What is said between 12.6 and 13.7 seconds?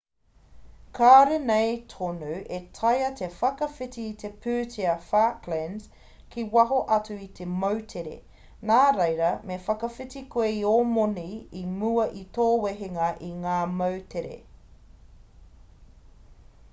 wehenga i ngā